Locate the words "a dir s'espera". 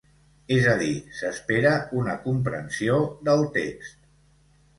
0.69-1.73